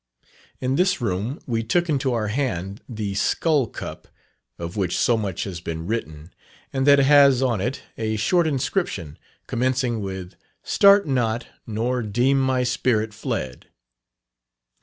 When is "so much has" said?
4.97-5.61